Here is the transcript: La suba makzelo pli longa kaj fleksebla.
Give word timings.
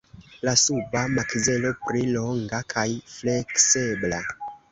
La 0.47 0.53
suba 0.61 1.03
makzelo 1.17 1.73
pli 1.83 2.01
longa 2.15 2.63
kaj 2.75 2.87
fleksebla. 3.17 4.23